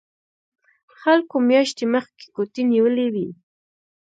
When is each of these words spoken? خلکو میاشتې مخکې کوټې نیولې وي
خلکو 0.99 1.35
میاشتې 1.49 1.83
مخکې 1.93 2.25
کوټې 2.35 2.63
نیولې 2.71 3.07
وي 3.13 3.29